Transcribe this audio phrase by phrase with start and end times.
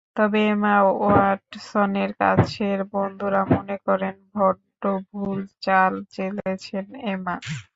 [0.15, 4.81] তবে এমা ওয়াটসনের কাছের বন্ধুরা মনে করেন, বড্ড
[5.07, 7.35] ভুল চাল চেলেছেন এমা।